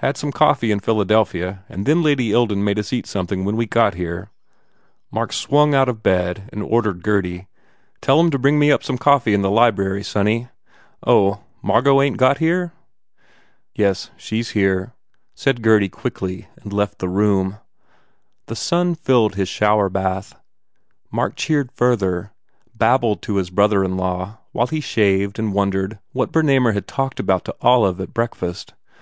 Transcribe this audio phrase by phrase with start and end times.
[0.00, 3.66] Got some coffee in Philadelphia and then Lady Ilden made us eat somethin when we
[3.66, 4.30] got here."
[5.10, 7.46] Mark swung out of bed and ordered Gurdy,
[8.00, 10.48] "Tell em to bring me up some coffee in the library, sonny.
[11.06, 12.72] Oh, Margot ain t got here?"
[13.74, 14.94] "Yes, she s here,"
[15.34, 17.58] said Gurdy and quickly left the room.
[18.46, 20.32] The sun filled his showerbath.
[21.12, 22.32] Mark cheered further,
[22.74, 27.20] babbled to his brother in law while he shaved and wondered what Brrnamer had talked
[27.20, 28.72] about to Olive at breakfast.